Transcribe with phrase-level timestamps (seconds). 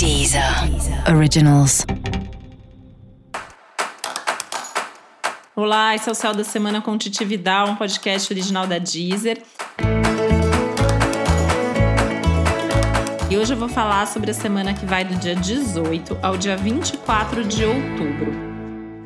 [0.00, 0.42] Deezer
[1.14, 1.84] Originals.
[5.54, 9.42] Olá, esse é o Céu da Semana com Titi Vidal, um podcast original da Deezer.
[13.28, 16.56] E hoje eu vou falar sobre a semana que vai do dia 18 ao dia
[16.56, 18.49] 24 de outubro.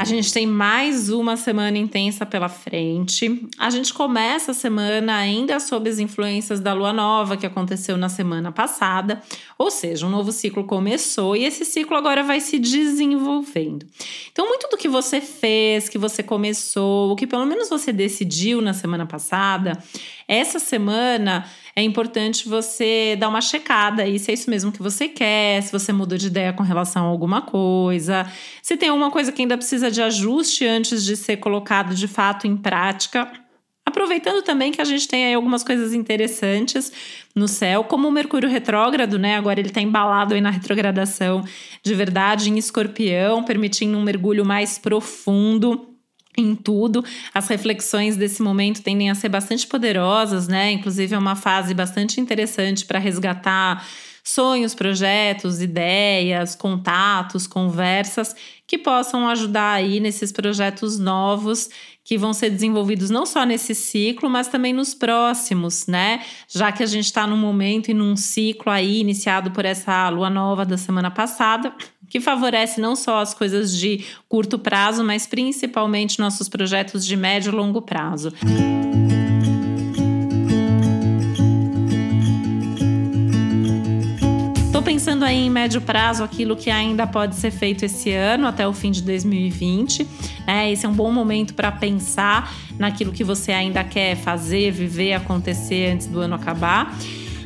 [0.04, 3.48] A gente tem mais uma semana intensa pela frente.
[3.58, 8.10] A gente começa a semana ainda sob as influências da lua nova que aconteceu na
[8.10, 9.22] semana passada,
[9.56, 13.86] ou seja, um novo ciclo começou e esse ciclo agora vai se desenvolvendo.
[14.30, 18.60] Então, muito do que você fez, que você começou, o que pelo menos você decidiu
[18.60, 19.82] na semana passada,
[20.26, 21.44] essa semana
[21.76, 25.72] é importante você dar uma checada aí se é isso mesmo que você quer, se
[25.72, 28.26] você mudou de ideia com relação a alguma coisa,
[28.62, 32.46] se tem alguma coisa que ainda precisa de ajuste antes de ser colocado de fato
[32.46, 33.30] em prática.
[33.86, 36.90] Aproveitando também que a gente tem aí algumas coisas interessantes
[37.34, 39.36] no céu, como o Mercúrio retrógrado, né?
[39.36, 41.44] Agora ele está embalado aí na retrogradação
[41.82, 45.93] de verdade em escorpião, permitindo um mergulho mais profundo
[46.36, 47.04] em tudo.
[47.32, 50.72] As reflexões desse momento tendem a ser bastante poderosas, né?
[50.72, 53.86] Inclusive é uma fase bastante interessante para resgatar
[54.24, 58.34] sonhos, projetos, ideias, contatos, conversas
[58.66, 61.68] que possam ajudar aí nesses projetos novos
[62.04, 66.22] que vão ser desenvolvidos não só nesse ciclo, mas também nos próximos, né?
[66.46, 70.28] Já que a gente está num momento e num ciclo aí iniciado por essa lua
[70.28, 71.72] nova da semana passada,
[72.08, 77.50] que favorece não só as coisas de curto prazo, mas principalmente nossos projetos de médio
[77.50, 78.28] e longo prazo.
[78.28, 78.83] Estou
[85.24, 88.90] aí em médio prazo aquilo que ainda pode ser feito esse ano até o fim
[88.90, 90.06] de 2020.
[90.46, 90.70] Né?
[90.70, 95.92] Esse é um bom momento para pensar naquilo que você ainda quer fazer, viver, acontecer
[95.92, 96.96] antes do ano acabar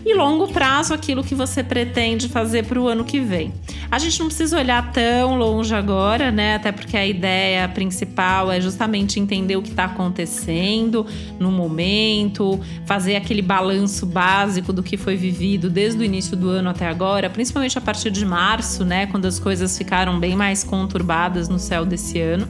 [0.04, 3.52] e longo prazo aquilo que você pretende fazer para o ano que vem.
[3.90, 6.56] A gente não precisa olhar tão longe agora, né?
[6.56, 11.06] Até porque a ideia principal é justamente entender o que está acontecendo
[11.38, 16.68] no momento, fazer aquele balanço básico do que foi vivido desde o início do ano
[16.68, 19.06] até agora, principalmente a partir de março, né?
[19.06, 22.46] Quando as coisas ficaram bem mais conturbadas no céu desse ano.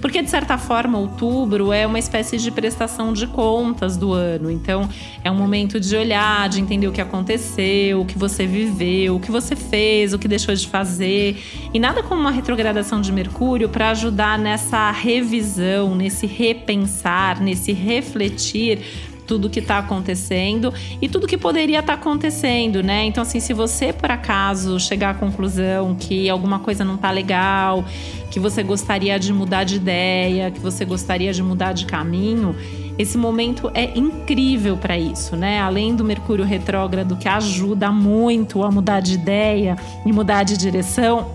[0.00, 4.50] Porque, de certa forma, outubro é uma espécie de prestação de contas do ano.
[4.50, 4.88] Então,
[5.24, 9.20] é um momento de olhar, de entender o que aconteceu, o que você viveu, o
[9.20, 11.42] que você fez, o que deixou de fazer.
[11.72, 18.80] E nada como uma retrogradação de Mercúrio para ajudar nessa revisão, nesse repensar, nesse refletir
[19.26, 23.04] tudo que está acontecendo e tudo que poderia estar tá acontecendo, né?
[23.04, 27.84] Então, assim, se você por acaso chegar à conclusão que alguma coisa não tá legal,
[28.30, 32.54] que você gostaria de mudar de ideia, que você gostaria de mudar de caminho,
[32.98, 35.60] esse momento é incrível para isso, né?
[35.60, 41.30] Além do Mercúrio retrógrado que ajuda muito a mudar de ideia e mudar de direção,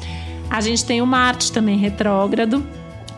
[0.50, 2.66] a gente tem o Marte também retrógrado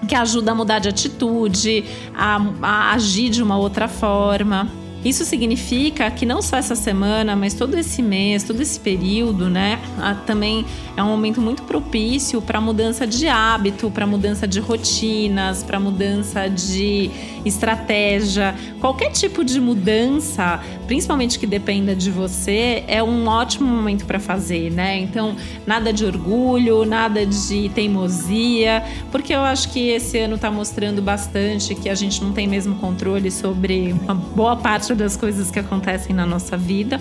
[0.06, 4.70] que ajuda a mudar de atitude, a, a agir de uma outra forma.
[5.04, 9.80] Isso significa que não só essa semana, mas todo esse mês, todo esse período, né,
[10.26, 10.66] também
[10.96, 16.48] é um momento muito propício para mudança de hábito, para mudança de rotinas, para mudança
[16.48, 17.10] de
[17.44, 18.54] estratégia.
[18.80, 24.72] Qualquer tipo de mudança, principalmente que dependa de você, é um ótimo momento para fazer,
[24.72, 24.98] né?
[24.98, 28.82] Então, nada de orgulho, nada de teimosia,
[29.12, 32.74] porque eu acho que esse ano está mostrando bastante que a gente não tem mesmo
[32.76, 36.98] controle sobre uma boa parte das coisas que acontecem na nossa vida.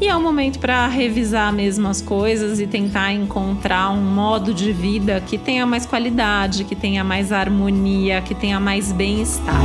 [0.00, 4.70] E é um momento para revisar mesmo as coisas e tentar encontrar um modo de
[4.70, 9.60] vida que tenha mais qualidade, que tenha mais harmonia, que tenha mais bem-estar.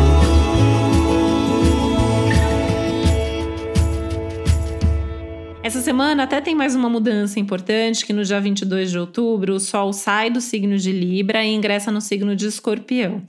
[5.61, 9.59] Essa semana até tem mais uma mudança importante, que no dia 22 de outubro o
[9.59, 13.21] Sol sai do signo de Libra e ingressa no signo de Escorpião.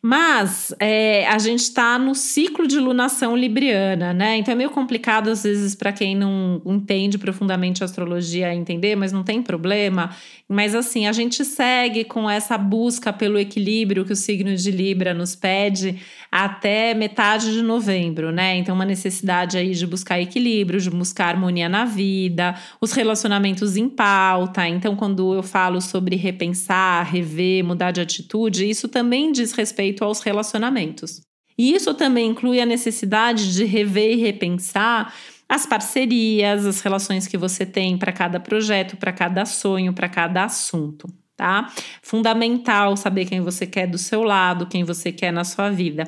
[0.00, 4.36] Mas é, a gente está no ciclo de lunação libriana, né?
[4.36, 9.12] Então é meio complicado às vezes para quem não entende profundamente a astrologia entender, mas
[9.12, 10.10] não tem problema.
[10.48, 15.12] Mas assim, a gente segue com essa busca pelo equilíbrio que o signo de Libra
[15.12, 16.00] nos pede
[16.30, 18.56] até metade de novembro, né?
[18.56, 23.88] Então, uma necessidade aí de buscar equilíbrio, de buscar harmonia na vida, os relacionamentos em
[23.88, 24.68] pauta.
[24.68, 30.20] Então, quando eu falo sobre repensar, rever, mudar de atitude, isso também diz respeito aos
[30.20, 31.20] relacionamentos.
[31.58, 35.12] E isso também inclui a necessidade de rever e repensar
[35.48, 40.44] as parcerias, as relações que você tem para cada projeto, para cada sonho, para cada
[40.44, 41.08] assunto.
[41.36, 41.72] tá?
[42.02, 46.02] Fundamental saber quem você quer do seu lado, quem você quer na sua vida.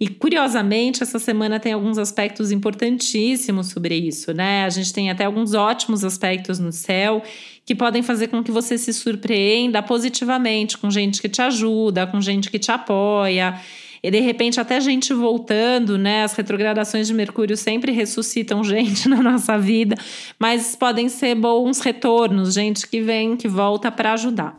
[0.00, 4.64] E curiosamente, essa semana tem alguns aspectos importantíssimos sobre isso, né?
[4.64, 7.22] A gente tem até alguns ótimos aspectos no céu
[7.64, 12.20] que podem fazer com que você se surpreenda positivamente com gente que te ajuda, com
[12.20, 13.60] gente que te apoia.
[14.02, 16.24] E de repente, até gente voltando, né?
[16.24, 19.94] As retrogradações de Mercúrio sempre ressuscitam gente na nossa vida,
[20.38, 24.56] mas podem ser bons retornos, gente que vem, que volta para ajudar.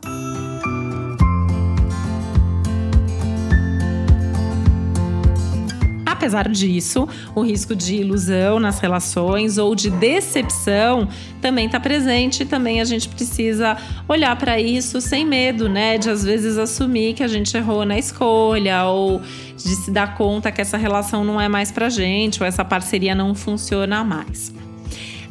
[6.22, 11.08] Apesar disso, o risco de ilusão nas relações ou de decepção
[11.40, 12.44] também está presente.
[12.44, 13.76] Também a gente precisa
[14.08, 15.98] olhar para isso sem medo, né?
[15.98, 19.20] De às vezes assumir que a gente errou na escolha ou
[19.56, 23.16] de se dar conta que essa relação não é mais para gente ou essa parceria
[23.16, 24.52] não funciona mais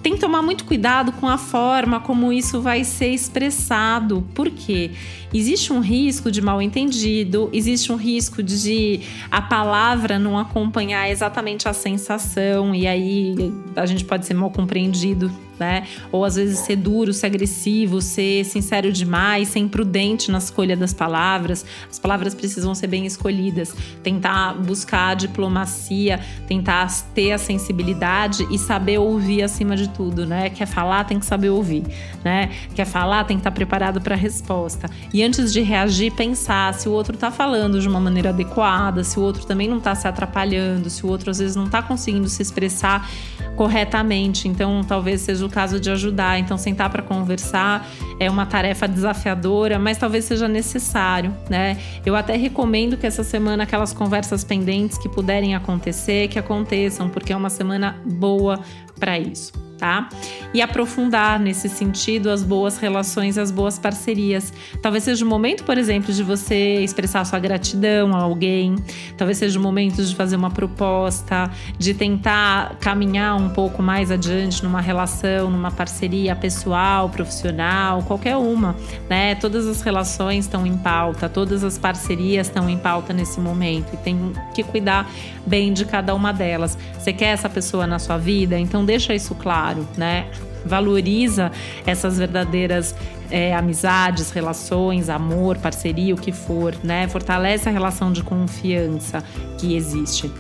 [0.02, 4.28] tem que tomar muito cuidado com a forma como isso vai ser expressado.
[4.34, 4.90] Por quê?
[5.34, 11.68] Existe um risco de mal entendido, existe um risco de a palavra não acompanhar exatamente
[11.68, 15.32] a sensação, e aí a gente pode ser mal compreendido
[15.62, 15.84] né?
[16.12, 20.92] Ou às vezes ser duro, ser agressivo, ser sincero demais, ser imprudente na escolha das
[20.92, 21.64] palavras.
[21.90, 23.76] As palavras precisam ser bem escolhidas.
[24.02, 30.50] Tentar buscar a diplomacia, tentar ter a sensibilidade e saber ouvir acima de tudo, né?
[30.50, 31.84] Quer falar, tem que saber ouvir,
[32.24, 32.50] né?
[32.74, 34.90] Quer falar, tem que estar preparado para a resposta.
[35.14, 39.20] E antes de reagir, pensar se o outro está falando de uma maneira adequada, se
[39.20, 42.28] o outro também não está se atrapalhando, se o outro às vezes não está conseguindo
[42.30, 43.10] se expressar
[43.56, 44.48] corretamente.
[44.48, 46.40] Então, talvez seja o caso de ajudar.
[46.40, 47.88] Então, sentar para conversar
[48.20, 51.78] é uma tarefa desafiadora, mas talvez seja necessário, né?
[52.06, 57.34] Eu até recomendo que essa semana aquelas conversas pendentes que puderem acontecer, que aconteçam, porque
[57.34, 58.60] é uma semana boa
[59.00, 60.08] para isso tá?
[60.54, 64.54] E aprofundar nesse sentido as boas relações, as boas parcerias.
[64.80, 68.76] Talvez seja o momento, por exemplo, de você expressar sua gratidão a alguém,
[69.18, 71.50] talvez seja o momento de fazer uma proposta,
[71.80, 78.76] de tentar caminhar um pouco mais adiante numa relação, numa parceria pessoal, profissional, qualquer uma,
[79.10, 79.34] né?
[79.34, 83.98] Todas as relações estão em pauta, todas as parcerias estão em pauta nesse momento e
[83.98, 85.10] tem que cuidar
[85.48, 86.78] bem de cada uma delas.
[87.00, 88.60] Você quer essa pessoa na sua vida?
[88.60, 90.28] Então deixa isso claro, né?
[90.66, 91.52] Valoriza
[91.86, 92.96] essas verdadeiras
[93.32, 97.08] é, amizades, relações, amor, parceria, o que for, né?
[97.08, 99.24] Fortalece a relação de confiança
[99.58, 100.32] que existe.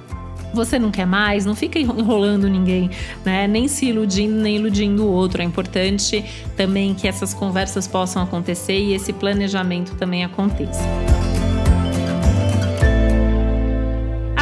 [0.53, 2.89] Você não quer mais, não fica enrolando ninguém,
[3.25, 3.47] né?
[3.47, 5.41] Nem se iludindo, nem iludindo o outro.
[5.41, 6.23] É importante
[6.57, 10.81] também que essas conversas possam acontecer e esse planejamento também aconteça.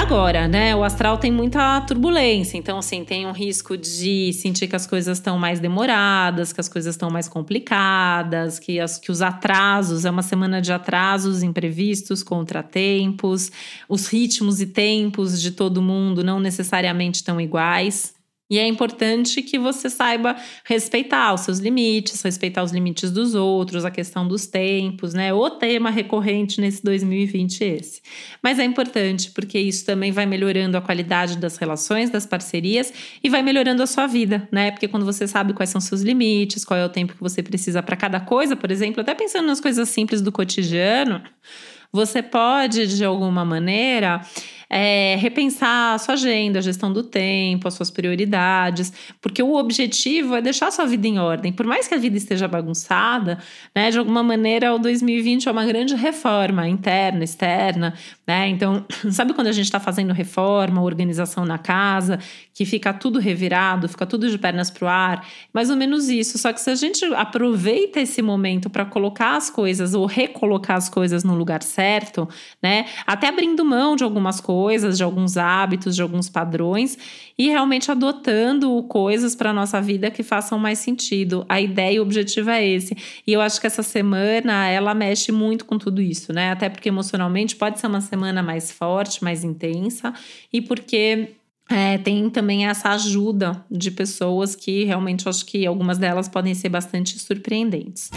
[0.10, 0.76] Agora, né?
[0.76, 5.20] O astral tem muita turbulência, então, assim, tem um risco de sentir que as coisas
[5.20, 10.10] estão mais demoradas, que as coisas estão mais complicadas, que, as, que os atrasos, é
[10.10, 13.52] uma semana de atrasos imprevistos, contratempos,
[13.88, 18.19] os ritmos e tempos de todo mundo não necessariamente estão iguais.
[18.50, 23.86] E é importante que você saiba respeitar os seus limites, respeitar os limites dos outros,
[23.86, 25.32] a questão dos tempos, né?
[25.32, 28.02] O tema recorrente nesse 2020 é esse.
[28.42, 32.92] Mas é importante porque isso também vai melhorando a qualidade das relações, das parcerias
[33.24, 34.72] e vai melhorando a sua vida, né?
[34.72, 37.84] Porque quando você sabe quais são seus limites, qual é o tempo que você precisa
[37.84, 41.22] para cada coisa, por exemplo, até pensando nas coisas simples do cotidiano,
[41.92, 44.22] você pode de alguma maneira
[44.70, 50.36] é, repensar a sua agenda, a gestão do tempo, as suas prioridades, porque o objetivo
[50.36, 51.52] é deixar a sua vida em ordem.
[51.52, 53.40] Por mais que a vida esteja bagunçada,
[53.76, 57.94] né, de alguma maneira o 2020 é uma grande reforma interna, externa,
[58.28, 58.48] né?
[58.48, 62.20] Então, sabe quando a gente está fazendo reforma, organização na casa,
[62.60, 65.26] que fica tudo revirado, fica tudo de pernas para o ar?
[65.54, 66.38] Mais ou menos isso.
[66.38, 70.90] Só que se a gente aproveita esse momento para colocar as coisas ou recolocar as
[70.90, 72.28] coisas no lugar certo,
[72.62, 72.86] né?
[73.08, 76.98] Até abrindo mão de algumas coisas de alguns hábitos, de alguns padrões
[77.38, 81.46] e realmente adotando coisas para nossa vida que façam mais sentido.
[81.48, 82.94] A ideia e o objetivo é esse.
[83.26, 86.52] E eu acho que essa semana ela mexe muito com tudo isso, né?
[86.52, 90.14] Até porque emocionalmente pode ser uma semana mais forte, mais intensa
[90.52, 91.39] e porque
[91.70, 96.70] é, tem também essa ajuda de pessoas que realmente acho que algumas delas podem ser
[96.70, 98.10] bastante surpreendentes.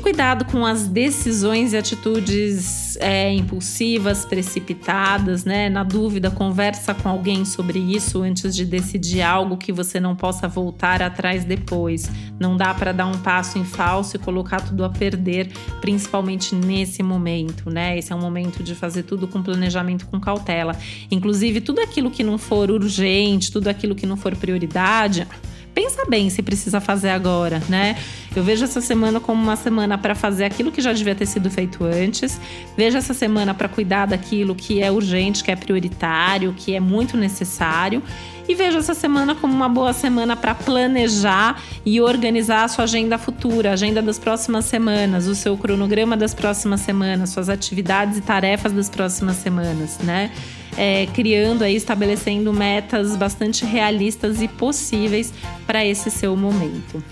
[0.00, 5.68] Cuidado com as decisões e atitudes é, impulsivas, precipitadas, né?
[5.68, 10.46] Na dúvida, conversa com alguém sobre isso antes de decidir algo que você não possa
[10.46, 12.08] voltar atrás depois.
[12.38, 15.50] Não dá para dar um passo em falso e colocar tudo a perder,
[15.80, 17.98] principalmente nesse momento, né?
[17.98, 20.76] Esse é um momento de fazer tudo com planejamento, com cautela.
[21.10, 25.26] Inclusive, tudo aquilo que não for urgente, tudo aquilo que não for prioridade
[25.74, 27.96] pensa bem se precisa fazer agora, né?
[28.34, 31.50] Eu vejo essa semana como uma semana para fazer aquilo que já devia ter sido
[31.50, 32.40] feito antes.
[32.76, 37.16] Vejo essa semana para cuidar daquilo que é urgente, que é prioritário, que é muito
[37.16, 38.02] necessário.
[38.46, 43.16] E vejo essa semana como uma boa semana para planejar e organizar a sua agenda
[43.16, 48.20] futura, a agenda das próximas semanas, o seu cronograma das próximas semanas, suas atividades e
[48.20, 50.30] tarefas das próximas semanas, né?
[50.76, 55.32] É, criando aí, estabelecendo metas bastante realistas e possíveis
[55.66, 57.02] para esse seu momento.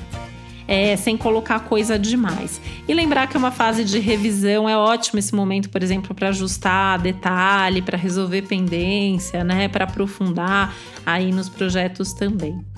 [0.66, 2.60] É, sem colocar coisa demais.
[2.88, 6.28] E lembrar que é uma fase de revisão, é ótimo esse momento, por exemplo, para
[6.28, 12.71] ajustar detalhe, para resolver pendência, né, para aprofundar aí nos projetos também.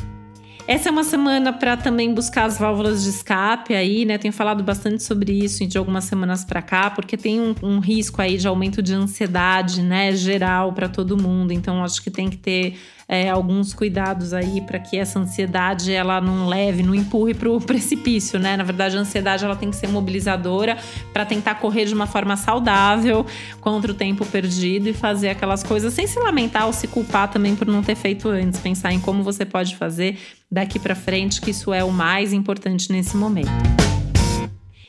[0.67, 4.17] Essa é uma semana para também buscar as válvulas de escape aí, né?
[4.17, 8.23] Tenho falado bastante sobre isso de algumas semanas para cá, porque tem um, um, risco
[8.23, 11.53] aí de aumento de ansiedade, né, geral para todo mundo.
[11.53, 16.21] Então acho que tem que ter é, alguns cuidados aí para que essa ansiedade ela
[16.21, 18.57] não leve, não empurre para o precipício, né?
[18.57, 20.77] Na verdade, a ansiedade ela tem que ser mobilizadora
[21.13, 23.27] para tentar correr de uma forma saudável
[23.61, 27.55] contra o tempo perdido e fazer aquelas coisas sem se lamentar ou se culpar também
[27.55, 28.61] por não ter feito antes.
[28.61, 30.19] Pensar em como você pode fazer
[30.51, 33.84] daqui para frente, que isso é o mais importante nesse momento.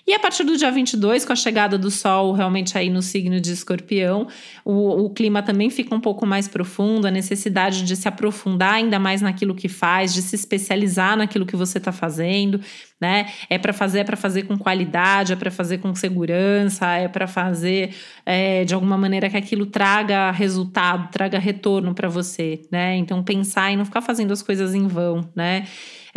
[0.07, 3.41] E a partir do dia 22, com a chegada do Sol realmente aí no signo
[3.41, 4.27] de Escorpião,
[4.63, 9.00] o, o clima também fica um pouco mais profundo, a necessidade de se aprofundar ainda
[9.00, 12.62] mais naquilo que faz, de se especializar naquilo que você está fazendo,
[13.01, 13.31] né?
[13.50, 17.25] É para fazer, é para fazer com qualidade, é para fazer com segurança, é para
[17.25, 22.95] fazer é, de alguma maneira que aquilo traga resultado, traga retorno para você, né?
[22.95, 25.65] Então pensar e não ficar fazendo as coisas em vão, né?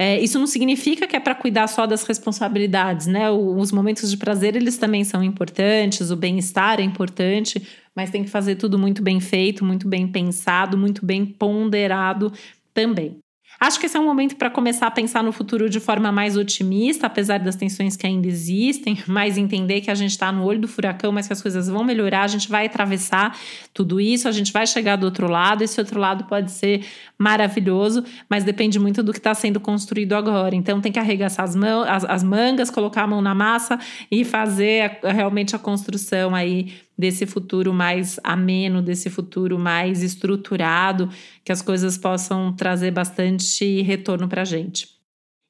[0.00, 3.28] É, isso não significa que é para cuidar só das responsabilidades, né?
[3.33, 8.31] Os momentos de prazer, eles também são importantes, o bem-estar é importante, mas tem que
[8.31, 12.33] fazer tudo muito bem feito, muito bem pensado, muito bem ponderado
[12.73, 13.19] também.
[13.61, 16.37] Acho que esse é um momento para começar a pensar no futuro de forma mais
[16.37, 20.61] otimista, apesar das tensões que ainda existem, mas entender que a gente está no olho
[20.61, 23.37] do furacão, mas que as coisas vão melhorar, a gente vai atravessar
[23.75, 25.62] tudo isso, a gente vai chegar do outro lado.
[25.62, 26.85] Esse outro lado pode ser
[27.19, 30.55] maravilhoso, mas depende muito do que está sendo construído agora.
[30.55, 34.25] Então tem que arregaçar as, mãos, as, as mangas, colocar a mão na massa e
[34.25, 41.09] fazer a, realmente a construção aí desse futuro mais ameno, desse futuro mais estruturado,
[41.45, 44.99] que as coisas possam trazer bastante retorno para a gente.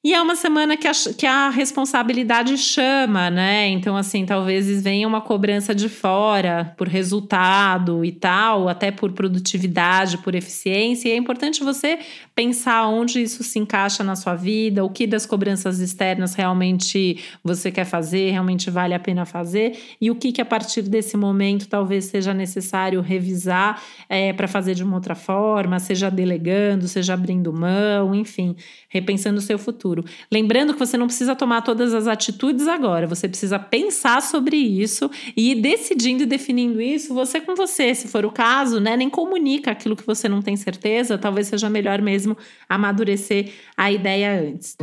[0.01, 3.67] E é uma semana que a, que a responsabilidade chama, né?
[3.67, 10.19] Então, assim, talvez venha uma cobrança de fora por resultado e tal, até por produtividade,
[10.19, 11.09] por eficiência.
[11.09, 11.99] E é importante você
[12.39, 17.69] pensar onde isso se encaixa na sua vida, o que das cobranças externas realmente você
[17.69, 21.67] quer fazer, realmente vale a pena fazer, e o que, que a partir desse momento
[21.67, 27.51] talvez seja necessário revisar é, para fazer de uma outra forma, seja delegando, seja abrindo
[27.51, 28.55] mão, enfim,
[28.87, 30.03] repensando o seu futuro futuro.
[30.31, 35.09] Lembrando que você não precisa tomar todas as atitudes agora, você precisa pensar sobre isso
[35.35, 38.97] e ir decidindo e definindo isso você com você, se for o caso, né?
[38.97, 42.28] Nem comunica aquilo que você não tem certeza, talvez seja melhor mesmo
[42.67, 44.75] amadurecer a ideia antes.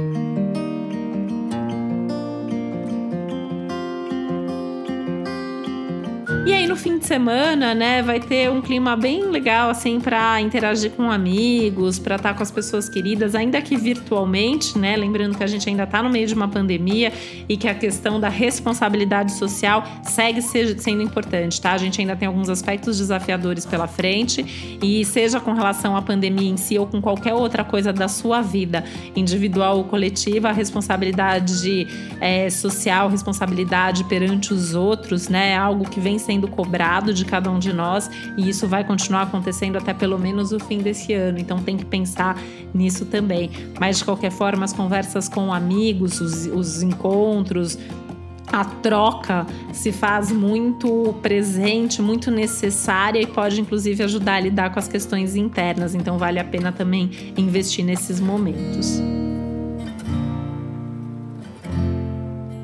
[6.57, 10.91] Aí no fim de semana, né, vai ter um clima bem legal assim para interagir
[10.93, 14.97] com amigos, para estar tá com as pessoas queridas, ainda que virtualmente, né?
[14.97, 17.13] Lembrando que a gente ainda está no meio de uma pandemia
[17.49, 21.73] e que a questão da responsabilidade social segue sendo importante, tá?
[21.73, 26.51] A gente ainda tem alguns aspectos desafiadores pela frente e seja com relação à pandemia
[26.51, 28.85] em si ou com qualquer outra coisa da sua vida,
[29.15, 31.87] individual ou coletiva, a responsabilidade
[32.21, 35.51] é, social, responsabilidade perante os outros, né?
[35.51, 38.85] É algo que vem sendo sendo cobrado de cada um de nós e isso vai
[38.85, 41.39] continuar acontecendo até pelo menos o fim desse ano.
[41.39, 42.41] Então tem que pensar
[42.73, 43.51] nisso também.
[43.79, 47.79] Mas de qualquer forma, as conversas com amigos, os, os encontros,
[48.47, 54.79] a troca se faz muito presente, muito necessária e pode inclusive ajudar a lidar com
[54.79, 55.95] as questões internas.
[55.95, 59.01] Então vale a pena também investir nesses momentos.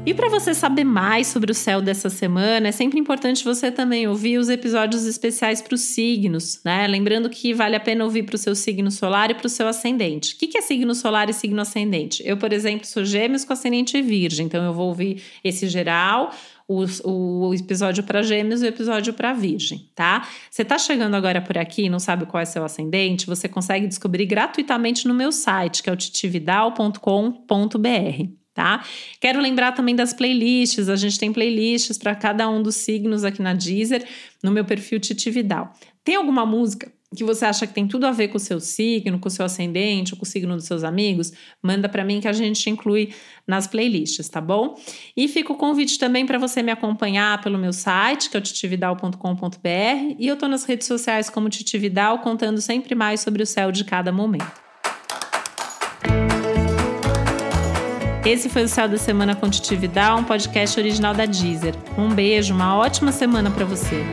[0.05, 4.09] E para você saber mais sobre o céu dessa semana, é sempre importante você também
[4.09, 6.89] ouvir os episódios especiais para os signos, né?
[6.89, 9.69] Lembrando que vale a pena ouvir para o seu signo solar e para o seu
[9.69, 10.35] ascendente.
[10.35, 12.21] O que é signo solar e signo ascendente?
[12.27, 16.33] Eu, por exemplo, sou gêmeos com ascendente virgem, então eu vou ouvir esse geral,
[16.67, 20.27] o, o episódio para Gêmeos e o episódio para Virgem, tá?
[20.51, 23.25] Você tá chegando agora por aqui não sabe qual é seu ascendente?
[23.27, 28.85] Você consegue descobrir gratuitamente no meu site, que é o titividal.com.br tá?
[29.21, 30.89] Quero lembrar também das playlists.
[30.89, 34.07] A gente tem playlists para cada um dos signos aqui na Deezer,
[34.41, 35.73] no meu perfil Titividal.
[36.05, 39.19] Tem alguma música que você acha que tem tudo a ver com o seu signo,
[39.19, 41.33] com o seu ascendente ou com o signo dos seus amigos?
[41.61, 43.13] Manda para mim que a gente inclui
[43.47, 44.81] nas playlists, tá bom?
[45.17, 48.43] E fica o convite também para você me acompanhar pelo meu site, que é o
[48.43, 53.73] titividal.com.br, e eu tô nas redes sociais como Titividal, contando sempre mais sobre o céu
[53.73, 54.72] de cada momento.
[58.25, 61.75] Esse foi o Céu da Semana com Titividade, um podcast original da Deezer.
[61.99, 64.05] Um beijo, uma ótima semana para você.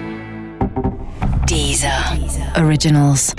[1.45, 1.91] Deezer.
[2.59, 3.35] Originals.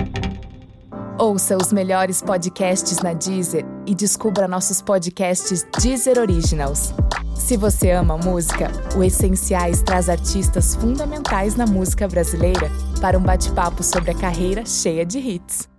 [1.18, 6.94] Ouça os melhores podcasts na Deezer e descubra nossos podcasts Deezer Originals.
[7.34, 13.82] Se você ama música, o Essenciais traz artistas fundamentais na música brasileira para um bate-papo
[13.82, 15.69] sobre a carreira cheia de hits.